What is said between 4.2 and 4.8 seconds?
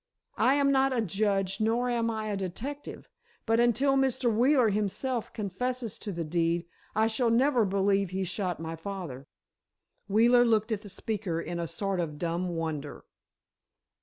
Wheeler